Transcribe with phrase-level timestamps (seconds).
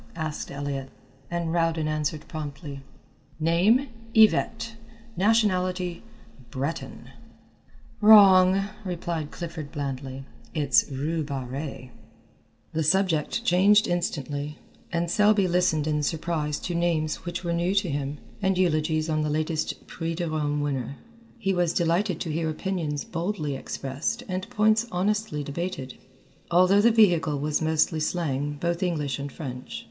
[0.15, 0.89] asked Elliott,
[1.29, 2.81] and Rowden answered promptly,
[3.39, 4.73] "Name, Yvette;
[5.15, 6.01] nationality,
[6.49, 7.11] Breton"
[8.01, 10.25] "Wrong," replied Clifford blandly,
[10.55, 11.91] "it's Rue Barrée."
[12.73, 14.57] The subject changed instantly,
[14.91, 19.21] and Selby listened in surprise to names which were new to him, and eulogies on
[19.21, 20.97] the latest Prix de Rome winner.
[21.37, 25.99] He was delighted to hear opinions boldly expressed and points honestly debated,
[26.49, 29.79] although the vehicle was mostly slang, both English and French.